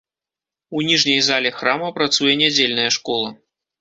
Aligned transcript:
У 0.77 0.81
ніжняй 0.87 1.21
зале 1.27 1.51
храма 1.59 1.93
працуе 1.99 2.33
нядзельная 2.43 2.91
школа. 2.97 3.29